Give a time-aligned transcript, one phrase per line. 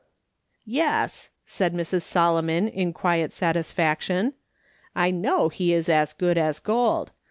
[0.65, 2.01] "Yes," said Mrs.
[2.01, 4.33] Solomon, in quiet satisfaction;
[4.95, 7.11] "I know he is as good as gold.